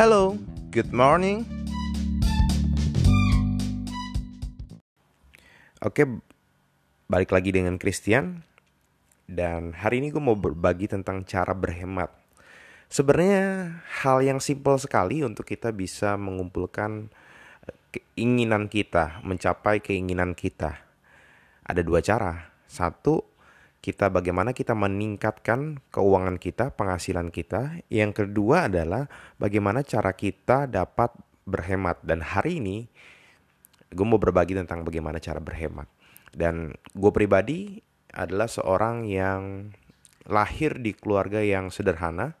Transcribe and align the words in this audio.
Hello, 0.00 0.32
good 0.72 0.96
morning. 0.96 1.44
Oke, 5.84 6.08
balik 7.04 7.36
lagi 7.36 7.52
dengan 7.52 7.76
Christian. 7.76 8.40
Dan 9.28 9.76
hari 9.76 10.00
ini 10.00 10.08
gue 10.08 10.24
mau 10.24 10.40
berbagi 10.40 10.88
tentang 10.88 11.28
cara 11.28 11.52
berhemat. 11.52 12.08
Sebenarnya 12.88 13.76
hal 14.00 14.24
yang 14.24 14.40
simpel 14.40 14.80
sekali 14.80 15.20
untuk 15.20 15.44
kita 15.44 15.68
bisa 15.68 16.16
mengumpulkan 16.16 17.12
keinginan 17.92 18.72
kita, 18.72 19.20
mencapai 19.20 19.84
keinginan 19.84 20.32
kita. 20.32 20.80
Ada 21.60 21.84
dua 21.84 22.00
cara. 22.00 22.56
Satu, 22.64 23.29
kita 23.80 24.12
bagaimana 24.12 24.52
kita 24.52 24.76
meningkatkan 24.76 25.80
keuangan 25.88 26.36
kita, 26.36 26.76
penghasilan 26.76 27.32
kita. 27.32 27.80
Yang 27.88 28.24
kedua 28.24 28.68
adalah 28.68 29.08
bagaimana 29.40 29.80
cara 29.80 30.12
kita 30.12 30.68
dapat 30.68 31.16
berhemat. 31.48 32.04
Dan 32.04 32.20
hari 32.20 32.60
ini 32.60 32.84
gue 33.88 34.06
mau 34.06 34.20
berbagi 34.20 34.52
tentang 34.52 34.84
bagaimana 34.84 35.16
cara 35.16 35.40
berhemat. 35.40 35.88
Dan 36.30 36.76
gue 36.92 37.10
pribadi 37.10 37.80
adalah 38.12 38.46
seorang 38.46 39.08
yang 39.08 39.72
lahir 40.28 40.76
di 40.76 40.92
keluarga 40.92 41.40
yang 41.40 41.72
sederhana, 41.72 42.36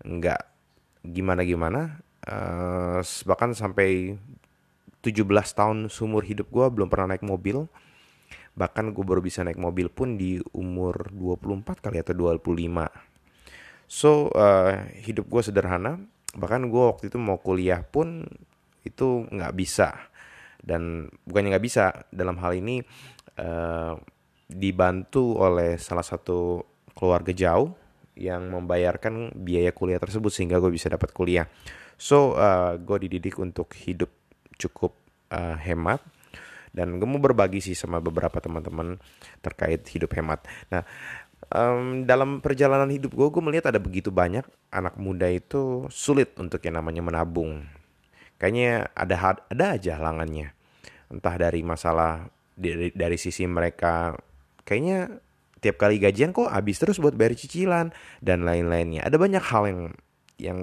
nggak 0.00 0.40
gimana-gimana. 1.04 2.00
Uh, 2.24 3.04
bahkan 3.28 3.52
sampai 3.52 4.16
17 5.04 5.24
tahun 5.56 5.78
seumur 5.88 6.24
hidup 6.24 6.48
gue 6.52 6.66
belum 6.68 6.88
pernah 6.92 7.16
naik 7.16 7.24
mobil 7.24 7.64
bahkan 8.54 8.90
gue 8.90 9.04
baru 9.06 9.22
bisa 9.22 9.46
naik 9.46 9.58
mobil 9.58 9.88
pun 9.88 10.18
di 10.18 10.42
umur 10.52 11.14
24 11.14 11.80
kali 11.80 12.02
atau 12.02 12.14
25 12.14 13.10
so 13.90 14.30
uh, 14.38 14.86
hidup 15.02 15.26
gue 15.26 15.42
sederhana. 15.42 15.98
Bahkan 16.30 16.70
gue 16.70 16.84
waktu 16.94 17.10
itu 17.10 17.18
mau 17.18 17.42
kuliah 17.42 17.82
pun 17.82 18.22
itu 18.86 19.26
nggak 19.26 19.54
bisa. 19.58 19.98
Dan 20.62 21.10
bukannya 21.26 21.58
nggak 21.58 21.66
bisa 21.66 22.06
dalam 22.14 22.38
hal 22.38 22.54
ini 22.54 22.78
uh, 23.42 23.98
dibantu 24.46 25.42
oleh 25.42 25.74
salah 25.74 26.06
satu 26.06 26.62
keluarga 26.94 27.34
jauh 27.34 27.74
yang 28.14 28.46
membayarkan 28.46 29.34
biaya 29.34 29.74
kuliah 29.74 29.98
tersebut 29.98 30.30
sehingga 30.30 30.62
gue 30.62 30.70
bisa 30.70 30.86
dapat 30.86 31.10
kuliah. 31.10 31.50
So 31.98 32.38
uh, 32.38 32.78
gue 32.78 33.10
dididik 33.10 33.42
untuk 33.42 33.74
hidup 33.74 34.14
cukup 34.54 34.94
uh, 35.34 35.58
hemat 35.58 35.98
dan 36.70 36.98
gue 36.98 37.08
mau 37.08 37.18
berbagi 37.18 37.58
sih 37.58 37.74
sama 37.74 37.98
beberapa 37.98 38.38
teman-teman 38.38 38.98
terkait 39.42 39.82
hidup 39.90 40.14
hemat. 40.14 40.46
Nah, 40.70 40.86
um, 41.50 42.06
dalam 42.06 42.38
perjalanan 42.38 42.88
hidup 42.90 43.14
gue, 43.14 43.28
gue 43.28 43.42
melihat 43.42 43.74
ada 43.74 43.80
begitu 43.82 44.14
banyak 44.14 44.46
anak 44.70 44.94
muda 44.96 45.26
itu 45.26 45.86
sulit 45.90 46.34
untuk 46.38 46.62
yang 46.62 46.78
namanya 46.78 47.02
menabung. 47.02 47.66
Kayaknya 48.40 48.88
ada 48.96 49.36
ada 49.50 49.66
aja 49.76 50.00
halangannya. 50.00 50.54
Entah 51.10 51.34
dari 51.36 51.60
masalah 51.60 52.30
dari, 52.54 52.94
dari 52.94 53.18
sisi 53.18 53.44
mereka, 53.44 54.14
kayaknya 54.62 55.20
tiap 55.60 55.76
kali 55.76 56.00
gajian 56.00 56.32
kok 56.32 56.48
habis 56.48 56.80
terus 56.80 56.96
buat 56.96 57.12
bayar 57.12 57.36
cicilan 57.36 57.92
dan 58.24 58.46
lain-lainnya. 58.46 59.04
Ada 59.04 59.20
banyak 59.20 59.44
hal 59.44 59.62
yang 59.68 59.80
yang 60.40 60.58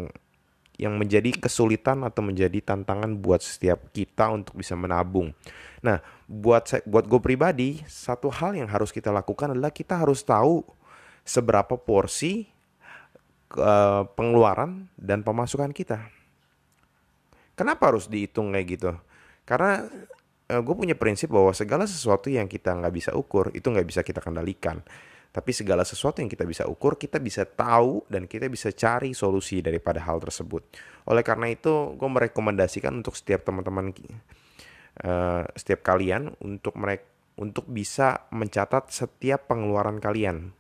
yang 0.78 0.94
menjadi 0.95 1.33
kesulitan 1.33 2.06
atau 2.06 2.22
menjadi 2.22 2.61
tantangan 2.61 3.17
buat 3.17 3.42
setiap 3.42 3.89
kita 3.89 4.30
untuk 4.30 4.61
bisa 4.61 4.78
menabung. 4.78 5.34
Nah, 5.81 6.02
buat 6.30 6.69
saya, 6.69 6.86
buat 6.86 7.09
gue 7.09 7.17
pribadi, 7.17 7.81
satu 7.89 8.30
hal 8.30 8.53
yang 8.53 8.69
harus 8.69 8.94
kita 8.94 9.09
lakukan 9.09 9.58
adalah 9.58 9.73
kita 9.73 9.97
harus 9.97 10.22
tahu 10.22 10.61
seberapa 11.25 11.75
porsi 11.75 12.45
uh, 13.58 14.06
pengeluaran 14.14 14.86
dan 14.95 15.25
pemasukan 15.25 15.73
kita. 15.73 15.97
Kenapa 17.58 17.89
harus 17.89 18.06
dihitung 18.06 18.53
kayak 18.53 18.68
gitu? 18.78 18.91
Karena 19.50 19.81
uh, 20.53 20.62
gue 20.62 20.75
punya 20.78 20.94
prinsip 20.94 21.34
bahwa 21.34 21.50
segala 21.57 21.90
sesuatu 21.90 22.30
yang 22.30 22.46
kita 22.46 22.78
nggak 22.78 22.94
bisa 22.94 23.12
ukur 23.18 23.50
itu 23.57 23.66
nggak 23.66 23.88
bisa 23.88 24.06
kita 24.06 24.22
kendalikan. 24.22 24.85
Tapi 25.38 25.53
segala 25.53 25.86
sesuatu 25.86 26.18
yang 26.18 26.34
kita 26.34 26.50
bisa 26.50 26.66
ukur, 26.66 26.98
kita 26.98 27.22
bisa 27.22 27.46
tahu 27.46 28.02
dan 28.09 28.25
kita 28.25 28.50
bisa 28.50 28.74
cari 28.74 29.14
solusi 29.14 29.62
daripada 29.62 30.02
hal 30.02 30.18
tersebut. 30.18 30.66
Oleh 31.06 31.22
karena 31.22 31.53
itu, 31.53 31.94
gue 31.94 32.09
merekomendasikan 32.09 32.90
untuk 32.90 33.14
setiap 33.14 33.46
teman-teman, 33.46 33.94
uh, 33.94 35.46
setiap 35.53 35.86
kalian 35.86 36.34
untuk 36.42 36.74
mereka 36.81 37.06
untuk 37.38 37.70
bisa 37.70 38.25
mencatat 38.34 38.90
setiap 38.90 39.46
pengeluaran 39.46 40.02
kalian. 40.02 40.58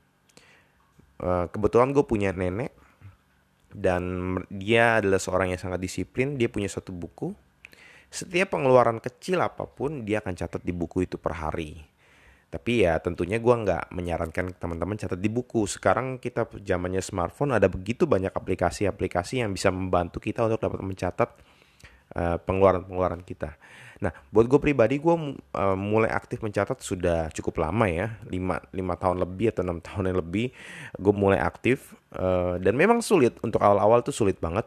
Uh, 1.17 1.49
kebetulan 1.49 1.89
gue 1.89 2.05
punya 2.05 2.29
nenek 2.29 2.69
dan 3.73 4.37
dia 4.53 5.01
adalah 5.01 5.17
seorang 5.17 5.57
yang 5.57 5.57
sangat 5.57 5.81
disiplin. 5.81 6.37
Dia 6.37 6.53
punya 6.53 6.69
satu 6.69 6.93
buku. 6.93 7.33
Setiap 8.13 8.53
pengeluaran 8.53 9.01
kecil 9.01 9.41
apa 9.41 9.65
pun 9.65 10.05
dia 10.05 10.21
akan 10.21 10.37
catat 10.37 10.61
di 10.61 10.69
buku 10.69 11.09
itu 11.09 11.17
per 11.17 11.33
hari 11.33 11.96
tapi 12.47 12.87
ya 12.87 12.95
tentunya 13.03 13.43
gue 13.43 13.51
nggak 13.51 13.91
menyarankan 13.91 14.55
teman-teman 14.55 14.95
catat 14.95 15.19
di 15.19 15.27
buku. 15.27 15.67
Sekarang 15.67 16.15
kita 16.15 16.47
zamannya 16.63 17.03
smartphone 17.03 17.51
ada 17.51 17.67
begitu 17.67 18.07
banyak 18.07 18.31
aplikasi-aplikasi 18.31 19.43
yang 19.43 19.51
bisa 19.51 19.67
membantu 19.67 20.23
kita 20.23 20.47
untuk 20.47 20.63
dapat 20.63 20.79
mencatat 20.79 21.29
uh, 22.15 22.39
pengeluaran-pengeluaran 22.39 23.19
kita. 23.27 23.59
Nah, 23.99 24.13
buat 24.31 24.47
gue 24.47 24.59
pribadi 24.63 24.95
gue 24.95 25.15
uh, 25.35 25.75
mulai 25.75 26.07
aktif 26.07 26.39
mencatat 26.39 26.79
sudah 26.79 27.27
cukup 27.35 27.67
lama 27.67 27.83
ya, 27.89 28.15
5, 28.29 28.31
5 28.31 29.01
tahun 29.01 29.17
lebih 29.27 29.47
atau 29.51 29.67
6 29.67 29.83
tahun 29.83 30.03
yang 30.13 30.19
lebih 30.23 30.47
gue 30.95 31.13
mulai 31.17 31.43
aktif 31.43 31.99
uh, 32.15 32.55
dan 32.63 32.79
memang 32.79 33.03
sulit 33.03 33.35
untuk 33.43 33.59
awal-awal 33.59 33.99
tuh 34.07 34.15
sulit 34.15 34.39
banget. 34.39 34.63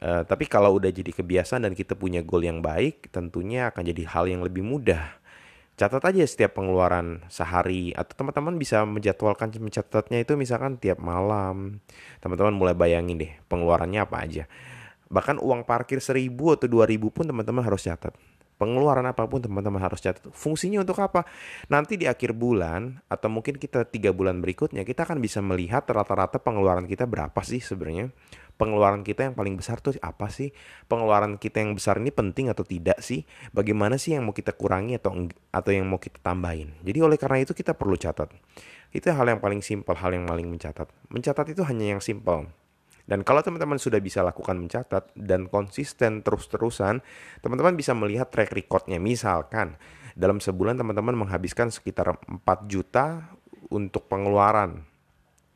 Uh, 0.00 0.24
tapi 0.24 0.48
kalau 0.48 0.76
udah 0.80 0.92
jadi 0.92 1.08
kebiasaan 1.12 1.68
dan 1.68 1.72
kita 1.76 1.92
punya 1.92 2.24
goal 2.24 2.44
yang 2.44 2.64
baik, 2.64 3.12
tentunya 3.12 3.68
akan 3.68 3.84
jadi 3.84 4.02
hal 4.08 4.24
yang 4.28 4.40
lebih 4.40 4.64
mudah 4.64 5.25
catat 5.76 6.00
aja 6.08 6.24
setiap 6.24 6.56
pengeluaran 6.56 7.20
sehari 7.28 7.92
atau 7.92 8.16
teman-teman 8.16 8.56
bisa 8.56 8.82
menjadwalkan 8.88 9.52
mencatatnya 9.60 10.24
itu 10.24 10.32
misalkan 10.34 10.80
tiap 10.80 10.98
malam. 10.98 11.84
Teman-teman 12.24 12.56
mulai 12.56 12.72
bayangin 12.72 13.20
deh 13.20 13.32
pengeluarannya 13.52 14.00
apa 14.00 14.16
aja. 14.24 14.44
Bahkan 15.12 15.38
uang 15.38 15.68
parkir 15.68 16.00
seribu 16.00 16.56
atau 16.56 16.66
dua 16.66 16.88
ribu 16.88 17.12
pun 17.12 17.28
teman-teman 17.28 17.62
harus 17.62 17.84
catat. 17.84 18.16
Pengeluaran 18.56 19.04
apa 19.04 19.28
pun 19.28 19.44
teman-teman 19.44 19.76
harus 19.84 20.00
catat. 20.00 20.32
Fungsinya 20.32 20.80
untuk 20.80 20.96
apa? 20.96 21.28
Nanti 21.68 22.00
di 22.00 22.08
akhir 22.08 22.32
bulan 22.32 23.04
atau 23.12 23.28
mungkin 23.28 23.60
kita 23.60 23.84
tiga 23.84 24.16
bulan 24.16 24.40
berikutnya 24.40 24.80
kita 24.80 25.04
akan 25.04 25.20
bisa 25.20 25.44
melihat 25.44 25.84
rata-rata 25.84 26.40
pengeluaran 26.40 26.88
kita 26.88 27.04
berapa 27.04 27.36
sih 27.44 27.60
sebenarnya 27.60 28.08
pengeluaran 28.56 29.04
kita 29.04 29.30
yang 29.30 29.34
paling 29.36 29.54
besar 29.56 29.78
tuh 29.80 29.96
apa 30.00 30.32
sih? 30.32 30.52
Pengeluaran 30.88 31.36
kita 31.36 31.60
yang 31.60 31.76
besar 31.76 32.00
ini 32.00 32.10
penting 32.10 32.48
atau 32.52 32.64
tidak 32.64 33.00
sih? 33.04 33.24
Bagaimana 33.52 34.00
sih 34.00 34.16
yang 34.16 34.24
mau 34.28 34.34
kita 34.34 34.56
kurangi 34.56 34.96
atau 34.96 35.28
atau 35.52 35.70
yang 35.70 35.86
mau 35.86 36.00
kita 36.00 36.20
tambahin? 36.20 36.72
Jadi 36.82 36.98
oleh 37.00 37.16
karena 37.20 37.44
itu 37.44 37.52
kita 37.52 37.76
perlu 37.76 37.94
catat. 37.94 38.32
Itu 38.90 39.12
hal 39.12 39.28
yang 39.28 39.40
paling 39.40 39.60
simpel, 39.60 39.94
hal 39.96 40.16
yang 40.16 40.24
paling 40.24 40.48
mencatat. 40.48 40.88
Mencatat 41.12 41.46
itu 41.52 41.62
hanya 41.68 41.96
yang 41.96 42.02
simpel. 42.02 42.48
Dan 43.06 43.22
kalau 43.22 43.38
teman-teman 43.38 43.78
sudah 43.78 44.02
bisa 44.02 44.26
lakukan 44.26 44.58
mencatat 44.58 45.14
dan 45.14 45.46
konsisten 45.46 46.26
terus-terusan, 46.26 47.06
teman-teman 47.38 47.78
bisa 47.78 47.94
melihat 47.94 48.34
track 48.34 48.50
recordnya. 48.50 48.98
Misalkan 48.98 49.78
dalam 50.18 50.42
sebulan 50.42 50.74
teman-teman 50.74 51.14
menghabiskan 51.14 51.70
sekitar 51.70 52.18
4 52.26 52.42
juta 52.66 53.30
untuk 53.70 54.10
pengeluaran. 54.10 54.82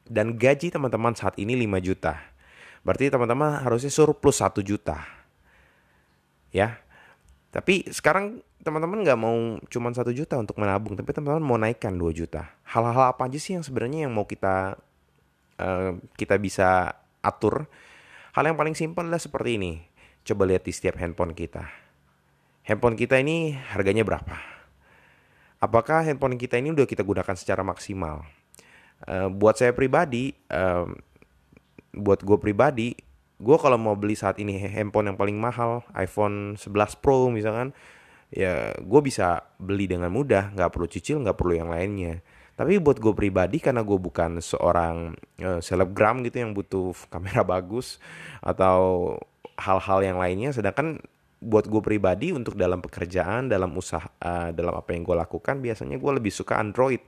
Dan 0.06 0.38
gaji 0.38 0.70
teman-teman 0.70 1.14
saat 1.18 1.34
ini 1.42 1.58
5 1.58 1.82
juta. 1.82 2.18
Berarti 2.80 3.12
teman-teman 3.12 3.60
harusnya 3.60 3.92
surplus 3.92 4.40
1 4.40 4.64
juta. 4.64 5.04
Ya. 6.50 6.80
Tapi 7.50 7.90
sekarang 7.90 8.40
teman-teman 8.62 9.02
nggak 9.02 9.18
mau 9.18 9.58
cuma 9.66 9.90
satu 9.90 10.12
juta 10.14 10.38
untuk 10.38 10.60
menabung, 10.60 10.94
tapi 10.94 11.10
teman-teman 11.10 11.42
mau 11.42 11.58
naikkan 11.58 11.92
2 11.92 12.12
juta. 12.14 12.52
Hal-hal 12.68 13.10
apa 13.10 13.26
aja 13.26 13.38
sih 13.40 13.58
yang 13.58 13.64
sebenarnya 13.64 14.06
yang 14.06 14.12
mau 14.14 14.24
kita 14.24 14.78
uh, 15.58 15.92
kita 16.14 16.38
bisa 16.38 16.94
atur? 17.20 17.66
Hal 18.32 18.46
yang 18.46 18.56
paling 18.56 18.78
simpel 18.78 19.08
adalah 19.08 19.20
seperti 19.20 19.58
ini. 19.58 19.72
Coba 20.22 20.46
lihat 20.46 20.62
di 20.62 20.72
setiap 20.72 21.00
handphone 21.00 21.34
kita. 21.34 21.66
Handphone 22.62 22.94
kita 22.94 23.18
ini 23.18 23.56
harganya 23.74 24.06
berapa? 24.06 24.36
Apakah 25.60 26.06
handphone 26.06 26.38
kita 26.38 26.56
ini 26.56 26.72
udah 26.72 26.86
kita 26.86 27.02
gunakan 27.02 27.34
secara 27.34 27.60
maksimal? 27.66 28.22
Uh, 29.04 29.32
buat 29.32 29.56
saya 29.56 29.74
pribadi, 29.74 30.36
uh, 30.52 30.86
buat 31.94 32.22
gue 32.22 32.38
pribadi 32.38 32.94
gue 33.40 33.56
kalau 33.56 33.80
mau 33.80 33.96
beli 33.96 34.12
saat 34.12 34.36
ini 34.36 34.60
handphone 34.60 35.10
yang 35.10 35.18
paling 35.18 35.40
mahal 35.40 35.80
iPhone 35.96 36.60
11 36.60 37.00
Pro 37.00 37.32
misalkan 37.32 37.72
ya 38.30 38.76
gue 38.78 39.00
bisa 39.02 39.42
beli 39.58 39.90
dengan 39.90 40.12
mudah 40.12 40.54
nggak 40.54 40.70
perlu 40.70 40.86
cicil 40.86 41.24
nggak 41.24 41.36
perlu 41.40 41.54
yang 41.56 41.72
lainnya. 41.72 42.22
Tapi 42.54 42.76
buat 42.76 43.00
gue 43.00 43.16
pribadi 43.16 43.56
karena 43.56 43.80
gue 43.80 43.96
bukan 43.96 44.36
seorang 44.44 45.16
uh, 45.40 45.64
selebgram 45.64 46.20
gitu 46.28 46.44
yang 46.44 46.52
butuh 46.52 46.92
kamera 47.08 47.40
bagus 47.40 47.96
atau 48.44 49.16
hal-hal 49.56 50.00
yang 50.04 50.20
lainnya 50.20 50.52
sedangkan 50.52 51.00
buat 51.40 51.64
gue 51.64 51.80
pribadi 51.80 52.36
untuk 52.36 52.60
dalam 52.60 52.84
pekerjaan 52.84 53.48
dalam 53.48 53.72
usaha 53.72 54.04
uh, 54.20 54.52
dalam 54.52 54.76
apa 54.76 54.92
yang 54.92 55.08
gue 55.08 55.16
lakukan 55.16 55.56
biasanya 55.64 55.96
gue 55.96 56.12
lebih 56.20 56.28
suka 56.28 56.60
Android 56.60 57.00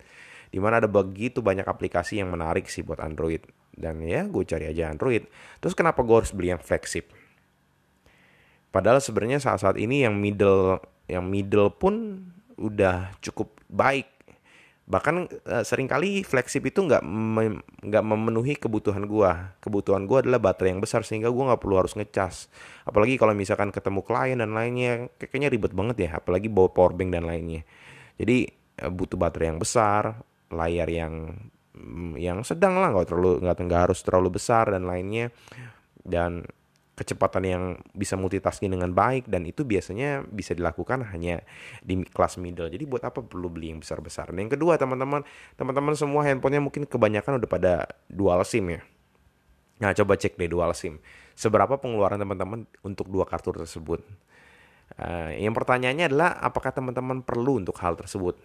di 0.52 0.60
mana 0.60 0.84
ada 0.84 0.88
begitu 0.88 1.40
banyak 1.40 1.64
aplikasi 1.64 2.20
yang 2.20 2.28
menarik 2.28 2.69
sih 2.69 2.84
buat 2.84 3.00
Android 3.00 3.40
dan 3.72 4.04
ya 4.04 4.28
gue 4.28 4.44
cari 4.44 4.69
aja 4.69 4.93
Android 4.93 5.25
terus 5.64 5.72
kenapa 5.72 6.04
gue 6.04 6.16
harus 6.20 6.31
beli 6.37 6.52
yang 6.52 6.60
flagship 6.60 7.08
Padahal 8.72 9.04
sebenarnya 9.04 9.38
saat-saat 9.38 9.76
ini 9.76 10.08
yang 10.08 10.16
middle 10.16 10.81
yang 11.04 11.28
middle 11.28 11.69
pun 11.69 12.25
udah 12.56 13.12
cukup 13.20 13.52
baik. 13.69 14.08
Bahkan 14.88 15.14
uh, 15.44 15.62
sering 15.62 15.87
kali 15.87 16.25
flagship 16.25 16.64
itu 16.64 16.81
nggak 16.81 17.05
nggak 17.84 18.05
memenuhi 18.05 18.56
kebutuhan 18.56 19.05
gua. 19.05 19.52
Kebutuhan 19.60 20.08
gua 20.08 20.25
adalah 20.25 20.40
baterai 20.40 20.72
yang 20.72 20.81
besar 20.81 21.05
sehingga 21.05 21.28
gua 21.28 21.52
nggak 21.52 21.60
perlu 21.60 21.84
harus 21.84 21.93
ngecas. 21.93 22.48
Apalagi 22.88 23.20
kalau 23.20 23.37
misalkan 23.37 23.69
ketemu 23.69 24.00
klien 24.00 24.40
dan 24.40 24.56
lainnya, 24.56 25.12
kayaknya 25.20 25.52
ribet 25.52 25.76
banget 25.76 25.96
ya. 26.08 26.10
Apalagi 26.16 26.48
bawa 26.48 26.72
power 26.72 26.96
bank 26.96 27.12
dan 27.12 27.28
lainnya. 27.28 27.69
Jadi 28.16 28.48
uh, 28.81 28.88
butuh 28.88 29.20
baterai 29.20 29.52
yang 29.52 29.60
besar, 29.60 30.16
layar 30.52 30.88
yang 30.88 31.34
mm, 31.75 32.20
yang 32.20 32.44
sedang 32.44 32.78
lah 32.78 32.93
nggak 32.93 33.08
terlalu 33.08 33.43
nggak 33.43 33.82
harus 33.90 34.00
terlalu 34.04 34.37
besar 34.37 34.70
dan 34.70 34.84
lainnya 34.84 35.32
dan 36.04 36.44
kecepatan 36.93 37.43
yang 37.43 37.64
bisa 37.96 38.20
multitasking 38.20 38.69
dengan 38.69 38.93
baik 38.93 39.25
dan 39.25 39.49
itu 39.49 39.64
biasanya 39.64 40.28
bisa 40.28 40.52
dilakukan 40.52 41.08
hanya 41.08 41.40
di 41.81 42.04
kelas 42.04 42.37
middle. 42.37 42.69
Jadi 42.69 42.84
buat 42.84 43.00
apa 43.00 43.25
perlu 43.25 43.49
beli 43.49 43.72
yang 43.72 43.81
besar-besar? 43.81 44.28
Dan 44.31 44.46
yang 44.46 44.52
kedua 44.52 44.76
teman-teman, 44.76 45.25
teman-teman 45.56 45.96
semua 45.96 46.22
handphonenya 46.28 46.60
mungkin 46.60 46.84
kebanyakan 46.84 47.40
udah 47.40 47.48
pada 47.48 47.75
dual 48.12 48.44
SIM 48.44 48.76
ya. 48.76 48.81
Nah 49.81 49.96
coba 49.96 50.20
cek 50.20 50.37
deh 50.37 50.52
dual 50.52 50.70
SIM. 50.76 51.00
Seberapa 51.32 51.81
pengeluaran 51.81 52.20
teman-teman 52.20 52.69
untuk 52.84 53.08
dua 53.08 53.25
kartu 53.25 53.56
tersebut? 53.56 54.05
Uh, 55.00 55.32
yang 55.40 55.56
pertanyaannya 55.56 56.12
adalah 56.12 56.37
apakah 56.44 56.76
teman-teman 56.76 57.25
perlu 57.25 57.56
untuk 57.56 57.81
hal 57.81 57.96
tersebut? 57.96 58.37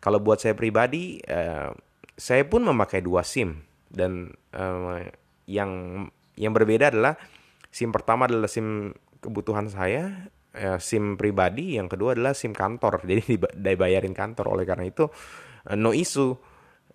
Kalau 0.00 0.18
buat 0.20 0.40
saya 0.40 0.56
pribadi, 0.56 1.20
uh, 1.28 1.70
saya 2.16 2.42
pun 2.48 2.64
memakai 2.64 3.04
dua 3.04 3.20
SIM 3.20 3.60
dan 3.92 4.32
uh, 4.56 5.04
yang 5.44 5.70
yang 6.40 6.52
berbeda 6.56 6.88
adalah 6.88 7.20
SIM 7.68 7.92
pertama 7.92 8.24
adalah 8.26 8.48
SIM 8.48 8.96
kebutuhan 9.20 9.68
saya, 9.68 10.32
ya, 10.56 10.80
SIM 10.80 11.20
pribadi, 11.20 11.76
yang 11.76 11.86
kedua 11.86 12.16
adalah 12.16 12.32
SIM 12.32 12.56
kantor. 12.56 13.02
Jadi 13.08 13.38
dibayarin 13.54 14.16
kantor. 14.16 14.56
Oleh 14.56 14.64
karena 14.64 14.88
itu 14.88 15.06
uh, 15.68 15.76
no 15.76 15.92
issue. 15.92 16.34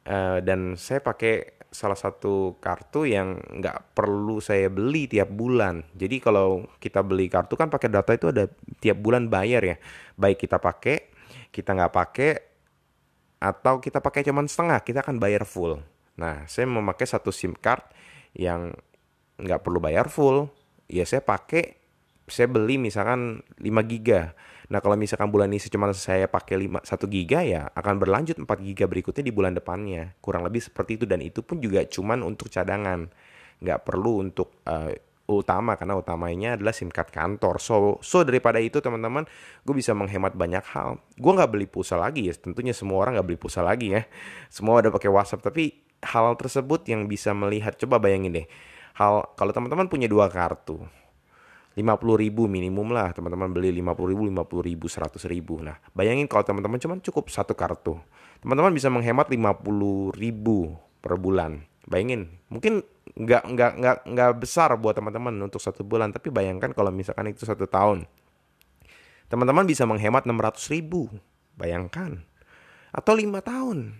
Uh, 0.05 0.37
dan 0.45 0.77
saya 0.77 1.01
pakai 1.01 1.65
salah 1.75 1.97
satu 1.97 2.61
kartu 2.63 3.03
yang 3.03 3.35
nggak 3.35 3.97
perlu 3.97 4.39
saya 4.39 4.71
beli 4.71 5.11
tiap 5.11 5.27
bulan. 5.33 5.83
Jadi 5.91 6.21
kalau 6.23 6.63
kita 6.79 7.03
beli 7.03 7.27
kartu 7.27 7.59
kan 7.59 7.67
pakai 7.67 7.89
data 7.91 8.15
itu 8.15 8.31
ada 8.31 8.47
tiap 8.79 9.01
bulan 9.01 9.27
bayar 9.27 9.65
ya. 9.65 9.75
Baik 10.15 10.47
kita 10.47 10.61
pakai, 10.61 11.11
kita 11.51 11.75
nggak 11.75 11.93
pakai, 11.93 12.31
atau 13.45 13.77
kita 13.77 14.01
pakai 14.01 14.25
cuman 14.25 14.49
setengah, 14.49 14.81
kita 14.81 15.05
akan 15.05 15.21
bayar 15.21 15.45
full. 15.45 15.77
Nah, 16.17 16.49
saya 16.49 16.65
memakai 16.65 17.05
satu 17.05 17.29
SIM 17.29 17.53
card 17.53 17.85
yang 18.33 18.73
nggak 19.37 19.61
perlu 19.61 19.77
bayar 19.77 20.09
full. 20.09 20.49
Ya 20.89 21.05
saya 21.05 21.21
pakai 21.21 21.77
saya 22.25 22.49
beli 22.49 22.81
misalkan 22.81 23.45
5 23.61 23.85
giga. 23.85 24.33
Nah 24.65 24.81
kalau 24.81 24.97
misalkan 24.97 25.29
bulan 25.29 25.53
ini 25.53 25.61
cuma 25.69 25.93
saya 25.93 26.25
pakai 26.25 26.65
5, 26.65 26.81
1 26.81 27.05
giga 27.13 27.45
ya 27.45 27.69
akan 27.77 28.01
berlanjut 28.01 28.37
4 28.41 28.49
giga 28.65 28.85
berikutnya 28.89 29.23
di 29.25 29.33
bulan 29.33 29.53
depannya. 29.53 30.17
Kurang 30.21 30.41
lebih 30.41 30.61
seperti 30.65 30.97
itu. 31.01 31.05
Dan 31.05 31.21
itu 31.21 31.45
pun 31.45 31.61
juga 31.61 31.85
cuman 31.85 32.25
untuk 32.25 32.49
cadangan. 32.49 33.09
Nggak 33.61 33.79
perlu 33.85 34.25
untuk 34.25 34.61
uh, 34.65 34.89
utama 35.25 35.73
karena 35.73 35.97
utamanya 35.97 36.53
adalah 36.57 36.73
SIM 36.73 36.93
card 36.93 37.09
kantor. 37.09 37.57
So, 37.57 37.97
so 38.05 38.21
daripada 38.21 38.61
itu 38.61 38.77
teman-teman, 38.81 39.25
gue 39.65 39.75
bisa 39.75 39.97
menghemat 39.97 40.37
banyak 40.37 40.63
hal. 40.73 41.01
Gue 41.17 41.31
nggak 41.33 41.49
beli 41.49 41.67
pulsa 41.69 41.97
lagi 41.97 42.29
ya, 42.29 42.33
tentunya 42.37 42.71
semua 42.71 43.01
orang 43.01 43.17
nggak 43.17 43.27
beli 43.27 43.39
pulsa 43.41 43.65
lagi 43.65 43.93
ya. 43.93 44.05
Semua 44.53 44.81
ada 44.81 44.93
pakai 44.93 45.09
WhatsApp, 45.09 45.41
tapi 45.41 45.81
hal 46.05 46.37
tersebut 46.37 46.85
yang 46.85 47.09
bisa 47.09 47.33
melihat, 47.33 47.73
coba 47.81 47.97
bayangin 47.97 48.31
deh, 48.43 48.47
hal 48.95 49.35
kalau 49.35 49.51
teman-teman 49.51 49.91
punya 49.91 50.07
dua 50.07 50.31
kartu 50.31 50.79
50 51.75 52.23
ribu 52.23 52.47
minimum 52.47 52.95
lah 52.95 53.11
teman-teman 53.11 53.51
beli 53.51 53.75
50 53.83 54.11
ribu 54.15 54.23
50 54.31 54.63
ribu 54.71 54.85
100 54.87 55.19
ribu 55.27 55.59
nah 55.59 55.75
bayangin 55.91 56.25
kalau 56.31 56.47
teman-teman 56.47 56.79
cuma 56.79 56.95
cukup 57.03 57.27
satu 57.27 57.51
kartu 57.51 57.99
teman-teman 58.39 58.71
bisa 58.71 58.87
menghemat 58.87 59.27
50 59.27 60.15
ribu 60.15 60.79
per 61.03 61.19
bulan 61.19 61.67
bayangin 61.85 62.41
mungkin 62.49 62.81
nggak 63.15 63.43
nggak 63.47 63.71
nggak 63.79 63.97
nggak 64.11 64.31
besar 64.41 64.75
buat 64.75 64.97
teman-teman 64.97 65.31
untuk 65.39 65.63
satu 65.63 65.87
bulan 65.87 66.11
tapi 66.11 66.33
bayangkan 66.33 66.73
kalau 66.75 66.91
misalkan 66.91 67.31
itu 67.31 67.47
satu 67.47 67.69
tahun. 67.69 68.09
Teman-teman 69.25 69.65
bisa 69.65 69.87
menghemat 69.89 70.27
600 70.27 70.73
ribu 70.73 71.09
bayangkan. 71.57 72.21
Atau 72.93 73.17
lima 73.17 73.41
tahun. 73.41 73.97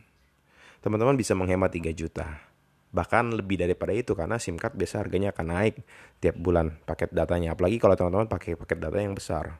Teman-teman 0.86 1.18
bisa 1.18 1.34
menghemat 1.34 1.74
3 1.74 1.92
juta. 1.98 2.46
Bahkan 2.94 3.34
lebih 3.42 3.60
daripada 3.60 3.92
itu 3.92 4.14
karena 4.14 4.38
SIM 4.38 4.56
card 4.56 4.78
biasa 4.78 5.02
harganya 5.02 5.34
akan 5.34 5.46
naik 5.50 5.76
tiap 6.22 6.38
bulan 6.38 6.78
paket 6.86 7.12
datanya. 7.12 7.58
Apalagi 7.58 7.82
kalau 7.82 7.98
teman-teman 7.98 8.30
pakai 8.30 8.56
paket 8.56 8.78
data 8.80 8.98
yang 9.02 9.18
besar 9.18 9.60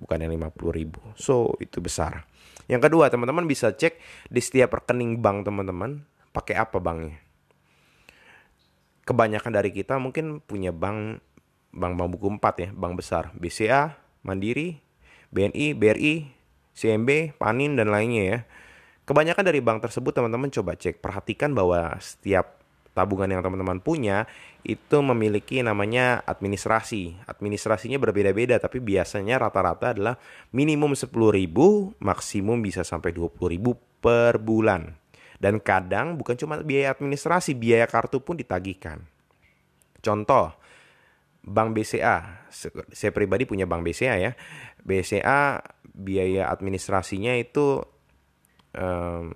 bukan 0.00 0.18
yang 0.18 0.32
50 0.34 0.78
ribu. 0.78 0.98
So 1.14 1.54
itu 1.62 1.78
besar. 1.78 2.26
Yang 2.66 2.90
kedua 2.90 3.12
teman-teman 3.12 3.46
bisa 3.46 3.70
cek 3.70 4.00
di 4.32 4.40
setiap 4.40 4.74
rekening 4.82 5.20
bank 5.22 5.46
teman-teman 5.46 6.02
pakai 6.32 6.58
apa 6.58 6.80
banknya 6.80 7.21
kebanyakan 9.04 9.52
dari 9.54 9.70
kita 9.74 9.98
mungkin 9.98 10.38
punya 10.42 10.70
bank 10.70 11.22
bank 11.72 11.92
bank 11.98 12.08
buku 12.18 12.26
4 12.38 12.62
ya 12.62 12.68
bank 12.74 12.94
besar 12.98 13.32
BCA 13.34 13.96
Mandiri 14.22 14.78
BNI 15.32 15.74
BRI 15.74 16.14
CMB 16.72 17.36
Panin 17.40 17.76
dan 17.76 17.90
lainnya 17.90 18.22
ya 18.22 18.38
Kebanyakan 19.02 19.42
dari 19.42 19.58
bank 19.58 19.82
tersebut 19.82 20.14
teman-teman 20.14 20.46
coba 20.46 20.78
cek, 20.78 21.02
perhatikan 21.02 21.50
bahwa 21.58 21.90
setiap 21.98 22.62
tabungan 22.94 23.26
yang 23.26 23.42
teman-teman 23.42 23.82
punya 23.82 24.30
itu 24.62 25.02
memiliki 25.02 25.58
namanya 25.58 26.22
administrasi. 26.22 27.18
Administrasinya 27.26 27.98
berbeda-beda 27.98 28.62
tapi 28.62 28.78
biasanya 28.78 29.42
rata-rata 29.42 29.90
adalah 29.90 30.14
minimum 30.54 30.94
10.000, 30.94 31.10
maksimum 31.98 32.62
bisa 32.62 32.86
sampai 32.86 33.10
20.000 33.10 33.74
per 33.98 34.38
bulan. 34.38 34.94
Dan 35.42 35.58
kadang 35.58 36.14
bukan 36.14 36.38
cuma 36.38 36.62
biaya 36.62 36.94
administrasi, 36.94 37.58
biaya 37.58 37.90
kartu 37.90 38.22
pun 38.22 38.38
ditagihkan. 38.38 39.02
Contoh, 39.98 40.54
Bank 41.42 41.74
BCA, 41.74 42.46
saya 42.94 43.10
pribadi 43.10 43.42
punya 43.42 43.66
Bank 43.66 43.82
BCA 43.82 44.22
ya. 44.22 44.38
BCA 44.86 45.58
biaya 45.90 46.46
administrasinya 46.46 47.34
itu 47.34 47.82
um, 48.78 49.34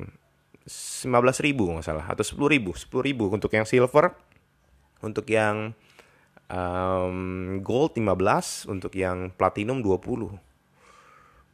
15 0.66 1.46
ribu 1.46 1.70
nggak 1.70 1.86
salah 1.86 2.06
atau 2.10 2.24
10 2.26 2.54
ribu 2.58 2.74
10 2.74 2.90
ribu 3.06 3.30
untuk 3.30 3.52
yang 3.54 3.62
silver 3.62 4.16
untuk 4.98 5.28
yang 5.30 5.76
um, 6.50 7.60
gold 7.62 7.94
15 7.94 8.66
untuk 8.72 8.90
yang 8.98 9.30
platinum 9.36 9.78
20 9.78 10.34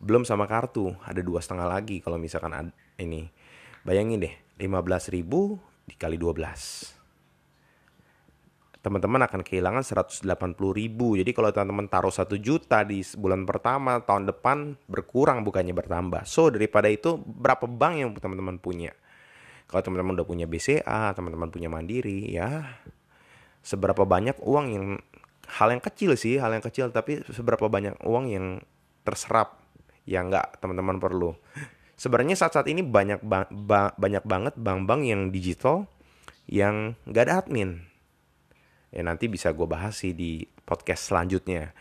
belum 0.02 0.22
sama 0.24 0.48
kartu 0.48 0.96
ada 1.04 1.20
dua 1.20 1.44
setengah 1.44 1.68
lagi 1.68 2.00
kalau 2.02 2.16
misalkan 2.16 2.50
ada, 2.56 2.72
ini 2.98 3.28
bayangin 3.82 4.22
deh 4.22 4.34
15 4.58 5.14
ribu 5.14 5.58
dikali 5.86 6.16
12 6.18 7.02
teman-teman 8.82 9.22
akan 9.30 9.46
kehilangan 9.46 9.86
180 9.86 10.26
ribu. 10.74 11.14
Jadi 11.14 11.30
kalau 11.30 11.54
teman-teman 11.54 11.86
taruh 11.86 12.10
1 12.10 12.34
juta 12.42 12.82
di 12.82 12.98
bulan 13.14 13.46
pertama, 13.46 14.02
tahun 14.02 14.26
depan 14.34 14.74
berkurang 14.90 15.46
bukannya 15.46 15.70
bertambah. 15.70 16.26
So 16.26 16.50
daripada 16.50 16.90
itu 16.90 17.22
berapa 17.22 17.70
bank 17.70 17.94
yang 17.94 18.10
teman-teman 18.18 18.58
punya? 18.58 18.90
Kalau 19.70 19.86
teman-teman 19.86 20.18
udah 20.18 20.26
punya 20.26 20.50
BCA, 20.50 21.14
teman-teman 21.14 21.48
punya 21.48 21.70
Mandiri, 21.70 22.28
ya 22.28 22.74
seberapa 23.62 24.02
banyak 24.02 24.42
uang 24.42 24.66
yang 24.74 24.86
hal 25.46 25.68
yang 25.70 25.80
kecil 25.80 26.18
sih, 26.18 26.42
hal 26.42 26.50
yang 26.50 26.60
kecil 26.66 26.90
tapi 26.90 27.22
seberapa 27.30 27.70
banyak 27.70 28.02
uang 28.02 28.26
yang 28.34 28.46
terserap 29.06 29.62
yang 30.10 30.26
nggak 30.26 30.58
teman-teman 30.58 30.98
perlu. 30.98 31.38
Sebenarnya 31.96 32.34
saat-saat 32.34 32.66
ini 32.66 32.82
banyak 32.82 33.22
ba 33.22 33.46
ba 33.50 33.94
banyak 33.94 34.24
banget 34.26 34.54
bank-bank 34.58 35.02
yang 35.06 35.30
digital 35.30 35.86
yang 36.50 36.98
nggak 37.06 37.24
ada 37.28 37.34
admin. 37.44 37.86
Ya 38.92 39.06
nanti 39.06 39.30
bisa 39.30 39.54
gue 39.54 39.64
bahas 39.64 39.96
sih 39.96 40.12
di 40.12 40.44
podcast 40.66 41.08
selanjutnya. 41.08 41.72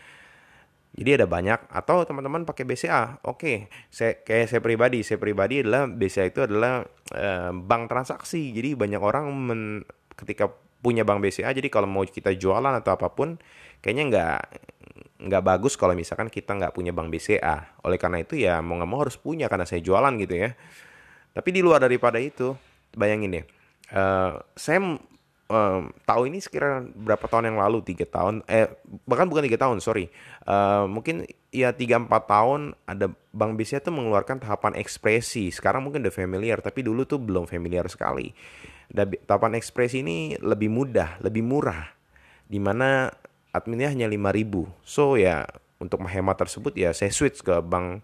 Jadi 0.92 1.10
ada 1.16 1.26
banyak 1.26 1.72
atau 1.72 2.04
teman-teman 2.04 2.44
pakai 2.44 2.68
BCA 2.68 3.24
oke 3.24 3.72
saya 3.88 4.20
kayak 4.20 4.52
saya 4.52 4.60
pribadi 4.60 5.00
saya 5.00 5.16
pribadi 5.16 5.64
adalah 5.64 5.88
BCA 5.88 6.28
itu 6.28 6.44
adalah 6.44 6.84
uh, 7.16 7.50
bank 7.52 7.88
transaksi. 7.88 8.52
Jadi 8.52 8.76
banyak 8.76 9.00
orang 9.00 9.32
men, 9.32 9.60
ketika 10.12 10.52
punya 10.84 11.06
bank 11.06 11.24
BCA 11.24 11.54
jadi 11.56 11.68
kalau 11.72 11.88
mau 11.88 12.04
kita 12.04 12.36
jualan 12.36 12.74
atau 12.76 12.92
apa 12.92 13.08
pun 13.14 13.40
kayaknya 13.80 14.04
nggak 14.10 14.38
nggak 15.22 15.42
bagus 15.42 15.78
kalau 15.78 15.94
misalkan 15.94 16.26
kita 16.26 16.58
nggak 16.58 16.74
punya 16.74 16.90
bank 16.90 17.14
BCA 17.14 17.78
oleh 17.86 17.98
karena 17.98 18.18
itu 18.22 18.34
ya 18.38 18.58
mau 18.58 18.74
nggak 18.78 18.90
mau 18.90 19.00
harus 19.06 19.14
punya 19.14 19.46
karena 19.46 19.64
saya 19.64 19.78
jualan 19.78 20.12
gitu 20.18 20.34
ya. 20.34 20.50
Tapi 21.32 21.48
di 21.48 21.60
luar 21.64 21.80
daripada 21.80 22.20
itu 22.20 22.52
bayangin 22.92 23.40
deh 23.40 23.46
uh, 23.92 24.40
saya 24.56 24.78
um, 25.52 25.82
tahu 26.08 26.22
ini 26.26 26.40
sekira 26.40 26.82
berapa 26.82 27.28
tahun 27.28 27.52
yang 27.52 27.58
lalu 27.60 27.84
tiga 27.84 28.08
tahun 28.08 28.42
eh 28.48 28.72
bahkan 29.04 29.28
bukan 29.28 29.44
tiga 29.46 29.60
tahun 29.60 29.78
sorry. 29.84 30.08
Uh, 30.42 30.88
mungkin 30.88 31.28
ya 31.52 31.70
tiga 31.70 32.00
empat 32.00 32.26
tahun 32.26 32.74
ada 32.88 33.12
bank 33.30 33.52
BCA 33.60 33.84
tuh 33.84 33.94
mengeluarkan 33.94 34.40
tahapan 34.40 34.74
ekspresi. 34.80 35.52
Sekarang 35.52 35.84
mungkin 35.84 36.02
udah 36.02 36.14
familiar 36.14 36.58
tapi 36.64 36.82
dulu 36.82 37.04
tuh 37.04 37.20
belum 37.20 37.46
familiar 37.46 37.86
sekali. 37.86 38.32
Tahapan 39.24 39.56
ekspresi 39.56 40.04
ini 40.04 40.36
lebih 40.40 40.72
mudah 40.72 41.20
lebih 41.20 41.44
murah. 41.44 41.92
Di 42.48 42.60
mana 42.60 43.08
adminnya 43.52 43.92
hanya 43.92 44.08
5000 44.08 44.66
so 44.82 45.14
ya 45.20 45.44
untuk 45.78 46.00
menghemat 46.02 46.40
tersebut 46.40 46.72
ya 46.74 46.90
saya 46.96 47.12
switch 47.12 47.44
ke 47.44 47.60
bank 47.60 48.02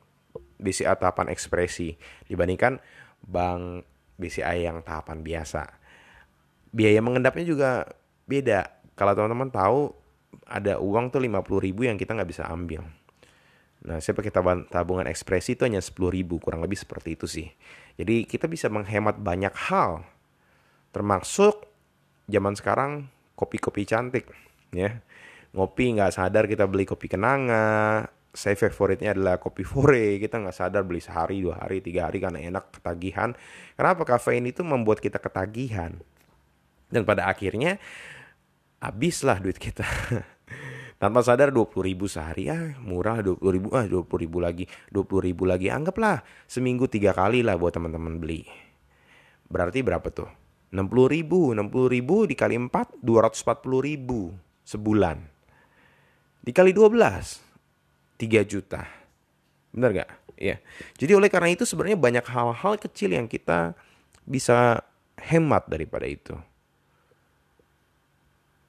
BCA 0.59 0.99
tahapan 0.99 1.31
ekspresi. 1.31 1.95
Dibandingkan 2.27 2.83
bank 3.23 3.87
BCA 4.19 4.59
yang 4.59 4.83
tahapan 4.83 5.23
biasa. 5.23 5.71
Biaya 6.75 7.01
mengendapnya 7.01 7.47
juga 7.47 7.71
beda. 8.27 8.69
Kalau 8.99 9.15
teman-teman 9.15 9.49
tahu 9.49 9.95
ada 10.45 10.83
uang 10.83 11.15
tuh 11.15 11.23
50 11.23 11.65
ribu 11.65 11.87
yang 11.87 11.97
kita 11.97 12.13
nggak 12.13 12.31
bisa 12.31 12.45
ambil. 12.51 12.85
Nah, 13.79 14.03
saya 14.03 14.19
pakai 14.19 14.35
tabungan 14.67 15.07
ekspresi 15.07 15.55
itu 15.55 15.63
hanya 15.63 15.79
10 15.79 16.11
ribu, 16.11 16.43
kurang 16.43 16.67
lebih 16.67 16.75
seperti 16.75 17.15
itu 17.15 17.31
sih. 17.31 17.47
Jadi 17.95 18.27
kita 18.27 18.51
bisa 18.51 18.67
menghemat 18.67 19.23
banyak 19.23 19.55
hal, 19.71 20.03
termasuk 20.91 21.63
zaman 22.27 22.59
sekarang 22.59 23.07
kopi-kopi 23.39 23.87
cantik, 23.87 24.27
ya. 24.75 24.99
Ngopi 25.57 25.97
nggak 25.97 26.13
sadar 26.13 26.45
kita 26.45 26.69
beli 26.69 26.85
kopi 26.85 27.09
kenanga, 27.09 28.05
saya 28.37 28.55
favoritnya 28.55 29.17
adalah 29.17 29.41
kopi 29.41 29.65
fore, 29.65 30.21
kita 30.21 30.39
nggak 30.39 30.57
sadar 30.57 30.85
beli 30.85 31.01
sehari, 31.01 31.41
dua 31.41 31.59
hari, 31.59 31.81
tiga 31.81 32.07
hari 32.07 32.21
karena 32.21 32.39
enak 32.39 32.71
ketagihan. 32.77 33.33
Kenapa 33.75 34.03
kafein 34.05 34.45
itu 34.45 34.61
membuat 34.61 35.01
kita 35.01 35.17
ketagihan? 35.17 35.97
Dan 36.93 37.09
pada 37.09 37.27
akhirnya 37.27 37.81
habislah 38.79 39.41
duit 39.41 39.57
kita. 39.57 39.85
tanpa 40.99 41.23
sadar 41.23 41.55
20 41.55 41.79
ribu 41.79 42.11
sehari 42.11 42.51
ya 42.51 42.75
murah 42.83 43.23
20 43.23 43.39
ribu 43.55 43.69
ah 43.71 43.87
20 43.87 44.03
ribu 44.19 44.43
lagi 44.43 44.67
20 44.91 45.29
ribu 45.31 45.47
lagi 45.47 45.71
anggaplah 45.71 46.27
seminggu 46.51 46.91
tiga 46.91 47.15
kali 47.15 47.47
lah 47.47 47.55
buat 47.55 47.71
teman-teman 47.71 48.19
beli 48.19 48.43
berarti 49.47 49.79
berapa 49.87 50.11
tuh 50.11 50.27
60 50.75 51.15
ribu 51.15 51.55
60 51.55 51.95
ribu 51.95 52.27
dikali 52.27 52.59
4 52.59 52.99
240 53.07 53.89
ribu 53.95 54.35
sebulan 54.67 55.38
dikali 56.49 56.73
12 56.73 56.97
3 58.17 58.49
juta 58.49 58.89
bener 59.69 59.91
gak? 59.93 60.11
ya 60.41 60.57
jadi 60.97 61.21
oleh 61.21 61.29
karena 61.29 61.53
itu 61.53 61.69
sebenarnya 61.69 62.01
banyak 62.01 62.25
hal-hal 62.25 62.75
kecil 62.81 63.13
yang 63.13 63.29
kita 63.29 63.77
bisa 64.25 64.81
hemat 65.21 65.69
daripada 65.69 66.09
itu 66.09 66.33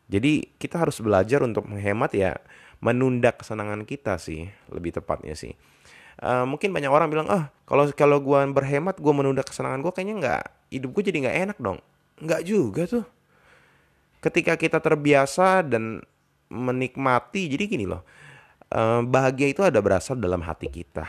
jadi 0.10 0.50
kita 0.58 0.82
harus 0.82 0.98
belajar 1.00 1.46
untuk 1.46 1.70
menghemat 1.70 2.12
ya 2.18 2.42
menunda 2.82 3.30
kesenangan 3.30 3.86
kita 3.86 4.18
sih 4.18 4.50
lebih 4.74 4.98
tepatnya 4.98 5.38
sih. 5.38 5.54
Uh, 6.20 6.44
mungkin 6.44 6.76
banyak 6.76 6.92
orang 6.92 7.08
bilang 7.08 7.28
ah 7.32 7.48
kalau 7.64 7.88
kalau 7.96 8.20
gue 8.20 8.40
berhemat 8.52 9.00
gue 9.00 9.14
menunda 9.16 9.40
kesenangan 9.40 9.80
gue 9.80 9.94
kayaknya 9.96 10.16
nggak 10.20 10.44
hidup 10.68 10.90
gue 10.92 11.04
jadi 11.14 11.18
nggak 11.30 11.38
enak 11.48 11.58
dong. 11.62 11.80
Nggak 12.20 12.42
juga 12.44 12.84
tuh. 12.90 13.06
Ketika 14.20 14.58
kita 14.60 14.84
terbiasa 14.84 15.64
dan 15.64 16.04
menikmati. 16.50 17.48
Jadi 17.48 17.64
gini 17.70 17.86
loh 17.86 18.02
uh, 18.74 19.02
bahagia 19.06 19.50
itu 19.50 19.62
ada 19.62 19.80
berasal 19.80 20.18
dalam 20.18 20.42
hati 20.44 20.70
kita. 20.70 21.06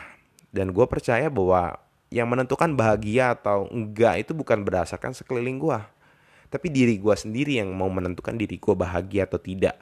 Dan 0.51 0.75
gue 0.75 0.87
percaya 0.87 1.27
bahwa 1.31 1.79
yang 2.11 2.27
menentukan 2.27 2.75
bahagia 2.75 3.39
atau 3.39 3.71
enggak 3.71 4.27
itu 4.27 4.33
bukan 4.35 4.67
berdasarkan 4.67 5.15
sekeliling 5.15 5.63
gue 5.63 5.79
tapi 6.51 6.67
diri 6.67 6.99
gue 6.99 7.15
sendiri 7.15 7.63
yang 7.63 7.71
mau 7.71 7.87
menentukan 7.87 8.35
diri 8.35 8.59
gue 8.59 8.75
bahagia 8.75 9.25
atau 9.31 9.39
tidak. 9.39 9.79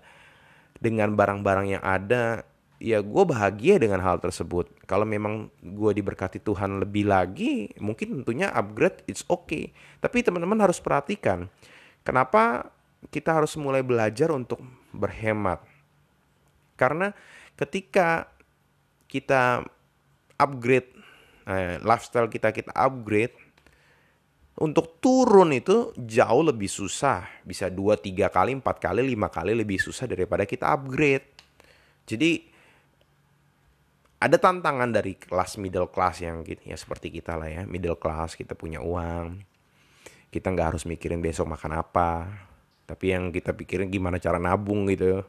Dengan 0.78 1.16
barang-barang 1.16 1.66
yang 1.74 1.82
ada 1.82 2.46
ya 2.78 3.02
gue 3.02 3.24
bahagia 3.24 3.80
dengan 3.80 3.98
hal 4.04 4.22
tersebut. 4.22 4.70
Kalau 4.84 5.08
memang 5.08 5.50
gue 5.64 5.90
diberkati 5.96 6.38
Tuhan 6.38 6.78
lebih 6.78 7.08
lagi 7.08 7.72
mungkin 7.82 8.22
tentunya 8.22 8.52
upgrade 8.52 9.02
it's 9.10 9.24
okay. 9.26 9.72
Tapi 9.98 10.22
teman-teman 10.22 10.60
harus 10.60 10.78
perhatikan 10.78 11.48
kenapa 12.04 12.70
kita 13.08 13.38
harus 13.38 13.54
mulai 13.54 13.86
belajar 13.86 14.34
untuk 14.34 14.58
berhemat 14.90 15.62
karena 16.74 17.14
ketika 17.54 18.26
kita 19.06 19.62
upgrade 20.38 20.90
eh, 21.46 21.78
lifestyle 21.82 22.30
kita 22.30 22.50
kita 22.54 22.74
upgrade 22.74 23.34
untuk 24.58 24.98
turun 24.98 25.54
itu 25.54 25.94
jauh 25.94 26.42
lebih 26.42 26.66
susah. 26.66 27.22
Bisa 27.46 27.70
2, 27.70 27.94
3 27.94 28.26
kali, 28.26 28.58
4 28.58 28.66
kali, 28.82 29.06
5 29.06 29.30
kali 29.30 29.54
lebih 29.54 29.78
susah 29.78 30.10
daripada 30.10 30.42
kita 30.42 30.74
upgrade. 30.74 31.22
Jadi 32.10 32.42
ada 34.18 34.34
tantangan 34.34 34.90
dari 34.90 35.14
kelas 35.14 35.62
middle 35.62 35.86
class 35.94 36.26
yang 36.26 36.42
gitu 36.42 36.74
ya 36.74 36.74
seperti 36.74 37.14
kita 37.14 37.38
lah 37.38 37.46
ya 37.46 37.62
middle 37.70 37.94
class 37.94 38.34
kita 38.34 38.58
punya 38.58 38.82
uang 38.82 39.38
kita 40.34 40.50
nggak 40.50 40.74
harus 40.74 40.84
mikirin 40.90 41.22
besok 41.22 41.46
makan 41.46 41.78
apa 41.78 42.26
tapi 42.88 43.12
yang 43.12 43.28
kita 43.28 43.52
pikirin 43.52 43.92
gimana 43.92 44.16
cara 44.16 44.40
nabung 44.40 44.88
gitu 44.88 45.20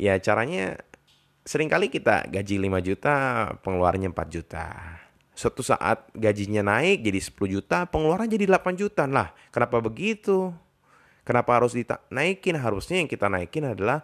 ya 0.00 0.16
caranya 0.16 0.80
sering 1.44 1.68
kali 1.68 1.92
kita 1.92 2.24
gaji 2.32 2.56
5 2.56 2.88
juta 2.88 3.14
pengeluarannya 3.60 4.16
4 4.16 4.32
juta 4.32 4.64
suatu 5.36 5.60
saat 5.60 6.08
gajinya 6.16 6.64
naik 6.64 7.04
jadi 7.04 7.20
10 7.20 7.54
juta, 7.60 7.84
pengeluaran 7.84 8.26
jadi 8.26 8.48
8 8.48 8.72
juta. 8.74 9.04
Lah, 9.04 9.36
kenapa 9.52 9.84
begitu? 9.84 10.50
Kenapa 11.28 11.60
harus 11.60 11.76
dinaikin? 11.76 12.56
Harusnya 12.56 13.04
yang 13.04 13.06
kita 13.06 13.28
naikin 13.28 13.76
adalah 13.76 14.00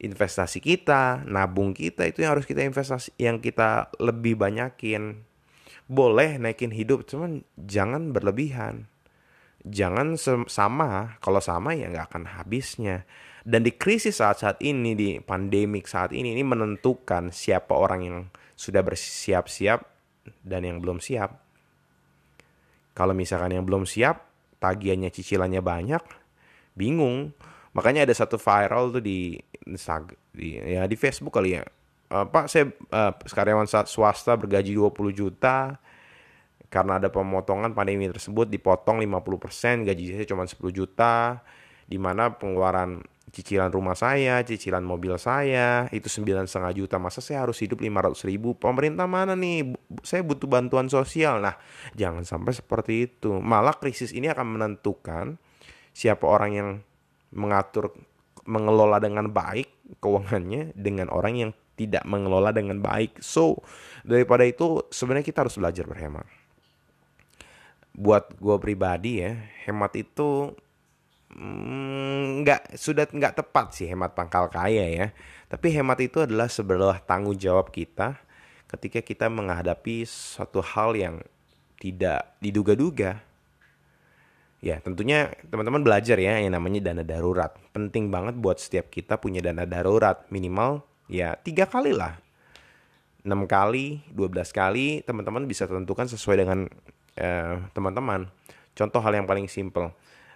investasi 0.00 0.58
kita, 0.64 1.22
nabung 1.28 1.76
kita 1.76 2.08
itu 2.08 2.24
yang 2.24 2.34
harus 2.34 2.48
kita 2.48 2.64
investasi 2.64 3.12
yang 3.20 3.38
kita 3.38 3.92
lebih 4.00 4.40
banyakin. 4.40 5.20
Boleh 5.86 6.40
naikin 6.40 6.72
hidup, 6.72 7.04
cuman 7.04 7.44
jangan 7.60 8.16
berlebihan. 8.16 8.88
Jangan 9.62 10.18
sama, 10.50 11.18
kalau 11.22 11.38
sama 11.38 11.74
ya 11.78 11.86
nggak 11.86 12.06
akan 12.10 12.24
habisnya. 12.38 13.06
Dan 13.42 13.66
di 13.66 13.74
krisis 13.74 14.22
saat-saat 14.22 14.62
ini, 14.62 14.94
di 14.94 15.08
pandemik 15.18 15.90
saat 15.90 16.14
ini, 16.14 16.34
ini 16.34 16.42
menentukan 16.46 17.34
siapa 17.34 17.74
orang 17.74 18.00
yang 18.02 18.18
sudah 18.54 18.82
bersiap-siap 18.86 19.82
dan 20.42 20.62
yang 20.62 20.78
belum 20.78 21.02
siap. 21.02 21.42
Kalau 22.94 23.14
misalkan 23.14 23.54
yang 23.54 23.66
belum 23.66 23.82
siap, 23.82 24.22
tagihannya 24.62 25.10
cicilannya 25.10 25.58
banyak, 25.58 26.02
bingung. 26.78 27.34
Makanya 27.74 28.06
ada 28.06 28.14
satu 28.14 28.38
viral 28.38 28.94
tuh 28.94 29.02
di 29.02 29.40
di, 30.32 30.48
ya 30.58 30.86
di 30.86 30.94
Facebook 30.94 31.34
kali 31.34 31.58
ya. 31.58 31.64
Uh, 32.12 32.28
Pak, 32.28 32.46
saya 32.46 32.68
uh, 32.92 33.10
karyawan 33.16 33.64
swasta 33.88 34.36
bergaji 34.36 34.76
20 34.76 34.92
juta 35.16 35.80
karena 36.72 36.96
ada 36.96 37.12
pemotongan 37.12 37.76
pandemi 37.76 38.08
tersebut 38.08 38.48
dipotong 38.48 39.04
50%, 39.04 39.84
gaji 39.84 40.16
saya 40.16 40.24
cuma 40.24 40.48
10 40.48 40.56
juta 40.72 41.44
di 41.84 42.00
mana 42.00 42.32
pengeluaran 42.32 43.04
cicilan 43.28 43.68
rumah 43.68 43.92
saya, 43.92 44.40
cicilan 44.40 44.80
mobil 44.80 45.20
saya, 45.20 45.84
itu 45.92 46.08
sembilan 46.08 46.48
setengah 46.48 46.72
juta. 46.72 46.96
Masa 46.96 47.20
saya 47.20 47.44
harus 47.44 47.60
hidup 47.60 47.84
lima 47.84 48.00
ratus 48.00 48.24
ribu? 48.24 48.56
Pemerintah 48.56 49.04
mana 49.04 49.36
nih? 49.36 49.76
Saya 50.00 50.24
butuh 50.24 50.48
bantuan 50.48 50.88
sosial. 50.88 51.44
Nah, 51.44 51.60
jangan 51.92 52.24
sampai 52.24 52.56
seperti 52.56 53.08
itu. 53.08 53.36
Malah 53.36 53.76
krisis 53.76 54.16
ini 54.16 54.32
akan 54.32 54.56
menentukan 54.56 55.36
siapa 55.92 56.24
orang 56.24 56.50
yang 56.56 56.68
mengatur, 57.32 57.92
mengelola 58.48 58.96
dengan 58.96 59.28
baik 59.28 60.00
keuangannya 60.00 60.72
dengan 60.72 61.12
orang 61.12 61.34
yang 61.36 61.50
tidak 61.76 62.04
mengelola 62.04 62.52
dengan 62.52 62.80
baik. 62.84 63.20
So, 63.24 63.64
daripada 64.04 64.44
itu 64.44 64.88
sebenarnya 64.92 65.24
kita 65.24 65.44
harus 65.44 65.56
belajar 65.56 65.88
berhemat. 65.88 66.41
Buat 67.92 68.36
gue 68.40 68.56
pribadi 68.56 69.20
ya, 69.20 69.36
hemat 69.68 69.92
itu 69.96 70.56
Hmm, 71.32 72.44
nggak 72.44 72.76
sudah 72.76 73.08
nggak 73.08 73.40
tepat 73.40 73.72
sih 73.72 73.88
hemat 73.88 74.12
pangkal 74.12 74.52
kaya 74.52 74.84
ya. 74.92 75.06
Tapi 75.48 75.72
hemat 75.72 75.96
itu 76.04 76.20
adalah 76.20 76.48
sebuah 76.48 77.04
tanggung 77.08 77.36
jawab 77.36 77.72
kita 77.72 78.20
ketika 78.68 79.00
kita 79.00 79.26
menghadapi 79.32 80.04
suatu 80.04 80.60
hal 80.60 80.92
yang 80.96 81.24
tidak 81.80 82.36
diduga-duga. 82.44 83.24
Ya 84.62 84.78
tentunya 84.78 85.32
teman-teman 85.48 85.82
belajar 85.82 86.20
ya 86.20 86.38
yang 86.38 86.52
namanya 86.52 86.92
dana 86.92 87.02
darurat. 87.02 87.56
Penting 87.72 88.12
banget 88.12 88.36
buat 88.36 88.60
setiap 88.60 88.92
kita 88.92 89.16
punya 89.16 89.40
dana 89.40 89.64
darurat 89.64 90.28
minimal 90.28 90.84
ya 91.08 91.34
tiga 91.40 91.64
kali 91.64 91.96
lah. 91.96 92.20
6 93.22 93.46
kali, 93.46 94.02
12 94.10 94.50
kali 94.50 94.98
teman-teman 95.06 95.46
bisa 95.46 95.70
tentukan 95.70 96.10
sesuai 96.10 96.42
dengan 96.42 96.66
eh, 97.16 97.56
teman-teman. 97.72 98.28
Contoh 98.72 99.00
hal 99.04 99.16
yang 99.16 99.28
paling 99.28 99.48
simple 99.48 99.92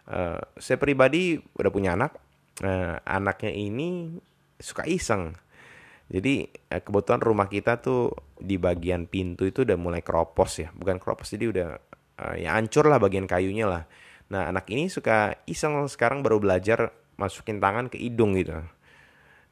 Uh, 0.06 0.38
saya 0.54 0.78
pribadi 0.78 1.35
udah 1.59 1.71
punya 1.75 1.99
anak. 1.99 2.14
Uh, 2.62 2.97
anaknya 3.02 3.50
ini 3.50 4.14
suka 4.56 4.87
iseng. 4.87 5.35
Jadi 6.06 6.47
uh, 6.47 6.78
kebetulan 6.78 7.21
rumah 7.21 7.50
kita 7.50 7.83
tuh 7.83 8.14
di 8.38 8.54
bagian 8.54 9.11
pintu 9.11 9.50
itu 9.50 9.66
udah 9.66 9.75
mulai 9.75 10.06
keropos 10.06 10.62
ya, 10.62 10.71
bukan 10.78 11.02
keropos 11.02 11.35
jadi 11.35 11.50
udah 11.50 11.68
uh, 12.23 12.35
ya 12.38 12.54
hancur 12.54 12.87
lah 12.87 13.02
bagian 13.02 13.26
kayunya 13.26 13.66
lah. 13.66 13.83
Nah 14.30 14.47
anak 14.54 14.71
ini 14.71 14.87
suka 14.87 15.42
iseng 15.50 15.75
sekarang 15.90 16.23
baru 16.23 16.38
belajar 16.38 16.95
masukin 17.18 17.59
tangan 17.59 17.90
ke 17.90 17.99
hidung 17.99 18.38
gitu. 18.38 18.62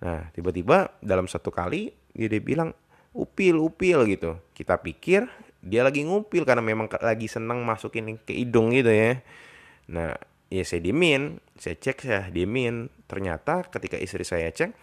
Nah 0.07 0.31
tiba-tiba 0.39 0.95
dalam 1.03 1.27
satu 1.27 1.51
kali 1.51 1.91
dia, 2.15 2.31
dia 2.31 2.39
bilang 2.39 2.71
upil 3.11 3.59
upil 3.59 4.07
gitu. 4.07 4.39
Kita 4.55 4.79
pikir 4.79 5.27
dia 5.65 5.81
lagi 5.81 6.05
ngupil 6.05 6.45
karena 6.45 6.61
memang 6.61 6.93
lagi 7.01 7.25
seneng 7.25 7.65
masukin 7.65 8.21
ke 8.21 8.37
hidung 8.37 8.69
gitu 8.77 8.93
ya. 8.93 9.25
Nah 9.89 10.13
ya 10.53 10.63
saya 10.63 10.85
diemin 10.85 11.41
saya 11.57 11.81
cek 11.81 12.05
saya 12.05 12.29
diemin. 12.29 12.93
Ternyata 13.09 13.65
ketika 13.73 13.97
istri 13.97 14.29
saya 14.29 14.53
cek 14.53 14.77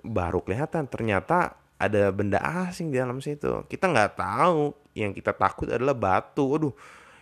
baru 0.00 0.40
kelihatan 0.40 0.88
ternyata 0.88 1.60
ada 1.76 2.08
benda 2.08 2.40
asing 2.64 2.88
di 2.88 2.96
dalam 2.96 3.20
situ. 3.20 3.68
Kita 3.68 3.92
nggak 3.92 4.16
tahu. 4.16 4.72
Yang 4.96 5.20
kita 5.20 5.36
takut 5.36 5.68
adalah 5.68 5.92
batu. 5.92 6.48
Aduh 6.56 6.74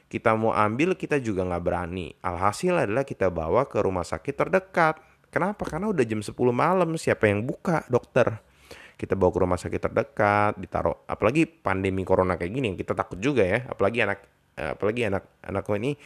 kita 0.07 0.37
mau 0.38 0.54
ambil 0.54 0.95
kita 0.95 1.19
juga 1.19 1.42
nggak 1.42 1.64
berani. 1.66 2.14
Alhasil 2.23 2.78
adalah 2.78 3.02
kita 3.02 3.26
bawa 3.26 3.66
ke 3.66 3.83
rumah 3.83 4.07
sakit 4.07 4.38
terdekat. 4.38 5.02
Kenapa? 5.35 5.66
Karena 5.66 5.90
udah 5.90 6.04
jam 6.07 6.23
10 6.23 6.31
malam. 6.52 6.95
Siapa 6.95 7.26
yang 7.26 7.42
buka? 7.42 7.83
Dokter 7.90 8.52
kita 8.97 9.19
bawa 9.19 9.31
ke 9.35 9.39
rumah 9.43 9.59
sakit 9.59 9.81
terdekat 9.81 10.53
ditaruh 10.61 11.05
apalagi 11.09 11.49
pandemi 11.49 12.07
corona 12.07 12.39
kayak 12.39 12.53
gini 12.53 12.69
kita 12.79 12.93
takut 12.95 13.19
juga 13.19 13.43
ya 13.43 13.67
apalagi 13.67 14.05
anak 14.05 14.21
apalagi 14.53 15.09
anak 15.09 15.25
anakku 15.43 15.75
ini 15.77 15.97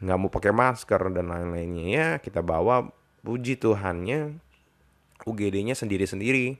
nggak 0.00 0.16
mau 0.16 0.32
pakai 0.32 0.52
masker 0.52 1.12
dan 1.12 1.28
lain-lainnya 1.28 1.84
ya 1.86 2.06
kita 2.18 2.40
bawa 2.40 2.88
puji 3.20 3.60
Tuhannya 3.60 4.40
UGD-nya 5.24 5.76
sendiri-sendiri. 5.76 6.56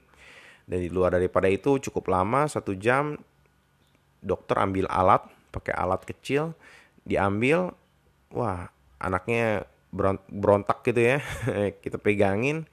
Dan 0.69 0.77
di 0.85 0.89
luar 0.93 1.17
daripada 1.17 1.49
itu 1.49 1.81
cukup 1.81 2.13
lama 2.13 2.45
satu 2.45 2.77
jam 2.77 3.17
dokter 4.21 4.61
ambil 4.61 4.85
alat 4.87 5.25
pakai 5.49 5.73
alat 5.73 6.05
kecil 6.05 6.53
diambil 7.01 7.73
wah 8.29 8.69
anaknya 9.01 9.65
berontak 10.29 10.85
gitu 10.85 11.01
ya 11.01 11.17
kita 11.83 11.97
pegangin 11.97 12.69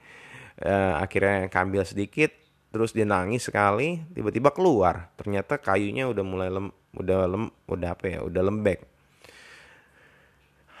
uh, 0.61 1.01
akhirnya 1.01 1.49
kambil 1.49 1.83
sedikit 1.83 2.31
terus 2.69 2.93
dia 2.93 3.05
nangis 3.05 3.49
sekali 3.49 4.01
tiba-tiba 4.13 4.53
keluar 4.53 5.09
ternyata 5.17 5.57
kayunya 5.57 6.05
udah 6.05 6.23
mulai 6.25 6.49
lem 6.53 6.69
udah 6.93 7.17
lem 7.25 7.43
udah 7.65 7.89
apa 7.93 8.05
ya 8.05 8.19
udah 8.21 8.41
lembek 8.45 8.85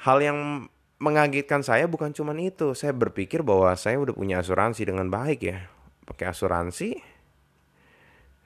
hal 0.05 0.17
yang 0.23 0.69
mengagetkan 0.99 1.63
saya 1.63 1.87
bukan 1.87 2.11
cuma 2.11 2.35
itu. 2.35 2.75
Saya 2.75 2.91
berpikir 2.91 3.41
bahwa 3.41 3.71
saya 3.79 3.97
udah 3.97 4.13
punya 4.13 4.43
asuransi 4.43 4.83
dengan 4.83 5.07
baik 5.07 5.39
ya. 5.43 5.71
Pakai 6.03 6.31
asuransi, 6.31 6.99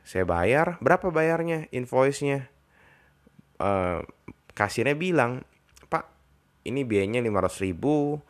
saya 0.05 0.23
bayar. 0.23 0.77
Berapa 0.79 1.09
bayarnya? 1.09 1.67
Invoice-nya. 1.73 2.47
Uh, 3.57 4.05
kasirnya 4.53 4.93
bilang, 4.93 5.41
Pak, 5.89 6.09
ini 6.69 6.85
biayanya 6.85 7.25
500 7.25 7.65
ribu. 7.65 8.21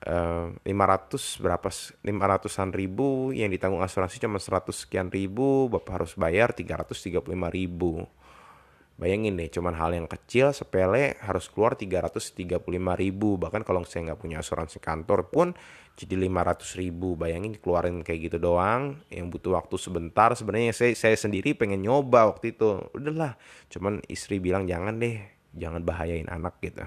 Uh, 0.00 0.56
500 0.64 1.44
berapa 1.44 1.68
500an 1.68 2.72
ribu 2.72 3.36
yang 3.36 3.52
ditanggung 3.52 3.84
asuransi 3.84 4.16
cuma 4.16 4.40
100 4.40 4.72
sekian 4.72 5.12
ribu 5.12 5.68
Bapak 5.68 6.00
harus 6.00 6.16
bayar 6.16 6.56
335 6.56 7.20
ribu 7.52 8.08
Bayangin 9.00 9.32
deh, 9.40 9.48
cuman 9.48 9.72
hal 9.80 9.96
yang 9.96 10.04
kecil, 10.04 10.52
sepele, 10.52 11.16
harus 11.24 11.48
keluar 11.48 11.72
335 11.72 12.60
ribu. 13.00 13.40
Bahkan 13.40 13.64
kalau 13.64 13.80
saya 13.88 14.12
nggak 14.12 14.20
punya 14.20 14.44
asuransi 14.44 14.76
kantor 14.76 15.32
pun 15.32 15.56
jadi 15.96 16.20
500 16.28 16.76
ribu. 16.76 17.16
Bayangin 17.16 17.56
keluarin 17.56 18.04
kayak 18.04 18.28
gitu 18.28 18.36
doang, 18.36 19.00
yang 19.08 19.32
butuh 19.32 19.56
waktu 19.56 19.80
sebentar. 19.80 20.36
Sebenarnya 20.36 20.76
saya, 20.76 20.92
saya 20.92 21.16
sendiri 21.16 21.56
pengen 21.56 21.80
nyoba 21.80 22.28
waktu 22.28 22.52
itu. 22.52 22.92
Udahlah, 22.92 23.40
cuman 23.72 24.04
istri 24.04 24.36
bilang 24.36 24.68
jangan 24.68 25.00
deh, 25.00 25.16
jangan 25.56 25.80
bahayain 25.80 26.28
anak 26.28 26.60
gitu. 26.60 26.84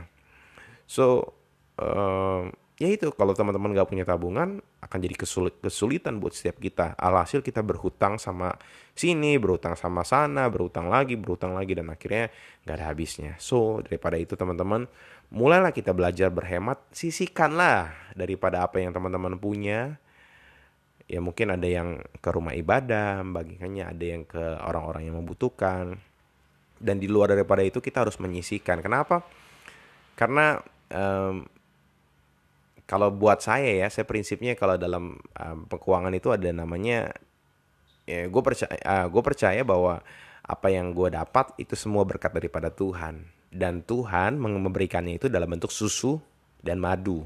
So, 0.85 1.33
uh, 1.81 2.45
ya 2.81 2.89
itu 2.89 3.13
kalau 3.13 3.37
teman-teman 3.37 3.69
gak 3.77 3.89
punya 3.89 4.01
tabungan 4.01 4.57
akan 4.81 4.97
jadi 4.97 5.15
kesulit, 5.15 5.53
kesulitan 5.61 6.17
buat 6.17 6.33
setiap 6.33 6.57
kita. 6.57 6.97
Alhasil 6.97 7.45
kita 7.45 7.61
berhutang 7.61 8.17
sama 8.17 8.57
sini 8.97 9.37
berhutang 9.37 9.77
sama 9.77 10.05
sana 10.05 10.49
berhutang 10.49 10.89
lagi 10.89 11.17
berhutang 11.17 11.53
lagi 11.53 11.77
dan 11.77 11.93
akhirnya 11.93 12.33
gak 12.65 12.75
ada 12.81 12.85
habisnya. 12.89 13.37
So 13.37 13.85
daripada 13.85 14.17
itu 14.17 14.33
teman-teman 14.33 14.89
mulailah 15.29 15.73
kita 15.73 15.93
belajar 15.93 16.33
berhemat 16.33 16.81
sisihkanlah 16.93 17.93
daripada 18.17 18.65
apa 18.65 18.81
yang 18.81 18.93
teman-teman 18.93 19.37
punya. 19.37 20.01
Ya 21.03 21.19
mungkin 21.19 21.51
ada 21.51 21.67
yang 21.67 21.99
ke 22.23 22.29
rumah 22.31 22.55
ibadah 22.55 23.21
bagikannya 23.27 23.85
ada 23.85 24.05
yang 24.07 24.23
ke 24.25 24.41
orang-orang 24.65 25.11
yang 25.11 25.19
membutuhkan. 25.21 25.99
Dan 26.83 26.99
di 26.99 27.07
luar 27.07 27.31
daripada 27.31 27.63
itu 27.63 27.79
kita 27.79 28.03
harus 28.03 28.19
menyisihkan. 28.19 28.83
Kenapa? 28.83 29.23
Karena 30.19 30.59
um, 30.91 31.47
kalau 32.83 33.09
buat 33.09 33.39
saya 33.39 33.85
ya, 33.85 33.87
saya 33.87 34.03
prinsipnya 34.03 34.59
kalau 34.59 34.75
dalam 34.75 35.15
um, 35.39 35.59
keuangan 35.71 36.11
itu 36.11 36.29
ada 36.35 36.51
namanya, 36.51 37.15
ya 38.03 38.27
gue 38.27 38.41
percaya, 38.43 38.75
uh, 38.83 39.07
gue 39.07 39.21
percaya 39.23 39.61
bahwa 39.63 40.03
apa 40.43 40.67
yang 40.67 40.91
gue 40.91 41.07
dapat 41.07 41.55
itu 41.55 41.79
semua 41.79 42.03
berkat 42.03 42.35
daripada 42.35 42.67
Tuhan 42.67 43.23
dan 43.47 43.79
Tuhan 43.85 44.35
memberikannya 44.35 45.15
itu 45.15 45.31
dalam 45.31 45.47
bentuk 45.47 45.71
susu 45.71 46.19
dan 46.59 46.83
madu. 46.83 47.23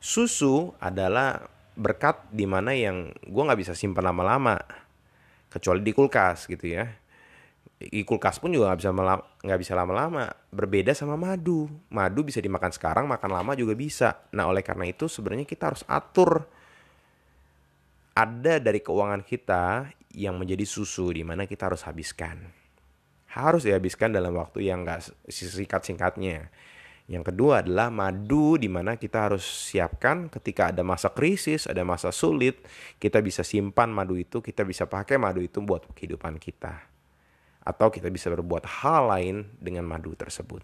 Susu 0.00 0.72
adalah 0.80 1.44
berkat 1.76 2.28
di 2.32 2.48
mana 2.48 2.72
yang 2.72 3.12
gue 3.20 3.42
nggak 3.42 3.60
bisa 3.60 3.72
simpan 3.76 4.08
lama-lama 4.12 4.60
kecuali 5.52 5.84
di 5.84 5.92
kulkas 5.92 6.48
gitu 6.48 6.68
ya 6.68 7.01
di 7.90 8.06
kulkas 8.06 8.38
pun 8.38 8.54
juga 8.54 8.70
nggak 8.70 8.80
bisa 8.84 8.90
nggak 9.42 9.60
bisa 9.60 9.72
lama-lama. 9.74 10.30
Berbeda 10.52 10.94
sama 10.94 11.18
madu. 11.18 11.66
Madu 11.90 12.22
bisa 12.22 12.38
dimakan 12.38 12.70
sekarang 12.70 13.04
makan 13.10 13.30
lama 13.32 13.52
juga 13.58 13.74
bisa. 13.74 14.28
Nah 14.36 14.46
oleh 14.46 14.62
karena 14.62 14.86
itu 14.86 15.10
sebenarnya 15.10 15.48
kita 15.48 15.74
harus 15.74 15.82
atur. 15.90 16.46
Ada 18.12 18.60
dari 18.60 18.84
keuangan 18.84 19.24
kita 19.24 19.88
yang 20.12 20.36
menjadi 20.36 20.68
susu 20.68 21.10
di 21.10 21.24
mana 21.24 21.48
kita 21.48 21.72
harus 21.72 21.82
habiskan. 21.88 22.44
Harus 23.32 23.64
dihabiskan 23.64 24.12
dalam 24.12 24.36
waktu 24.36 24.68
yang 24.68 24.84
nggak 24.84 25.26
singkat-singkatnya. 25.32 26.52
Yang 27.08 27.32
kedua 27.32 27.64
adalah 27.64 27.88
madu 27.88 28.60
di 28.60 28.68
mana 28.68 29.00
kita 29.00 29.32
harus 29.32 29.42
siapkan 29.42 30.28
ketika 30.28 30.70
ada 30.70 30.84
masa 30.84 31.10
krisis, 31.10 31.64
ada 31.64 31.82
masa 31.82 32.12
sulit, 32.12 32.62
kita 33.00 33.18
bisa 33.24 33.40
simpan 33.42 33.88
madu 33.90 34.14
itu, 34.14 34.44
kita 34.44 34.62
bisa 34.62 34.84
pakai 34.84 35.16
madu 35.16 35.40
itu 35.40 35.58
buat 35.64 35.88
kehidupan 35.96 36.36
kita 36.36 36.91
atau 37.62 37.88
kita 37.88 38.10
bisa 38.10 38.30
berbuat 38.30 38.66
hal 38.66 39.10
lain 39.10 39.36
dengan 39.62 39.86
madu 39.86 40.14
tersebut. 40.18 40.62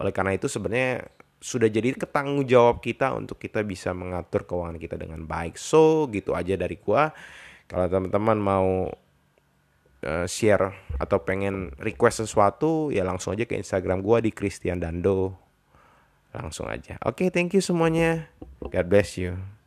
Oleh 0.00 0.12
karena 0.12 0.32
itu 0.32 0.48
sebenarnya 0.48 1.04
sudah 1.42 1.66
jadi 1.66 1.98
ketanggung 1.98 2.46
jawab 2.46 2.78
kita 2.78 3.12
untuk 3.12 3.36
kita 3.36 3.66
bisa 3.66 3.90
mengatur 3.90 4.46
keuangan 4.46 4.78
kita 4.78 4.94
dengan 4.94 5.26
baik. 5.26 5.58
So, 5.58 6.06
gitu 6.14 6.32
aja 6.38 6.54
dari 6.54 6.78
gua. 6.78 7.10
Kalau 7.66 7.90
teman-teman 7.90 8.38
mau 8.38 8.68
uh, 10.06 10.26
share 10.30 10.70
atau 11.02 11.18
pengen 11.20 11.74
request 11.82 12.24
sesuatu, 12.24 12.94
ya 12.94 13.02
langsung 13.02 13.34
aja 13.34 13.44
ke 13.44 13.58
Instagram 13.58 14.00
gua 14.00 14.22
di 14.22 14.30
Christian 14.30 14.78
Dando. 14.78 15.34
Langsung 16.32 16.70
aja. 16.70 16.96
Oke, 17.04 17.26
okay, 17.26 17.28
thank 17.28 17.52
you 17.52 17.60
semuanya. 17.60 18.30
God 18.62 18.88
bless 18.88 19.20
you. 19.20 19.61